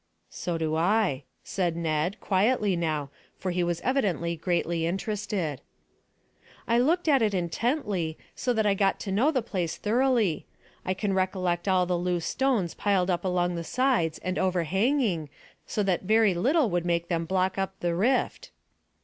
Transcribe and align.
"So 0.31 0.57
do 0.57 0.75
I," 0.75 1.25
said 1.43 1.75
Ned, 1.75 2.19
quietly 2.19 2.75
now, 2.75 3.11
for 3.37 3.51
he 3.51 3.63
was 3.63 3.81
evidently 3.81 4.35
greatly 4.35 4.87
interested. 4.87 5.61
"I 6.67 6.79
looked 6.79 7.07
at 7.07 7.21
it 7.21 7.35
intently, 7.35 8.17
so 8.33 8.51
that 8.53 8.65
I 8.65 8.73
got 8.73 8.99
to 9.01 9.11
know 9.11 9.29
the 9.29 9.43
place 9.43 9.77
thoroughly. 9.77 10.47
I 10.83 10.95
can 10.95 11.13
recollect 11.13 11.67
all 11.67 11.85
the 11.85 11.99
loose 11.99 12.25
stones 12.25 12.73
piled 12.73 13.11
up 13.11 13.23
along 13.23 13.53
the 13.53 13.63
sides 13.63 14.17
and 14.23 14.39
overhanging 14.39 15.29
so 15.67 15.83
that 15.83 16.01
very 16.01 16.33
little 16.33 16.71
would 16.71 16.83
make 16.83 17.07
them 17.07 17.25
block 17.25 17.59
up 17.59 17.79
the 17.79 17.93
rift." 17.93 18.49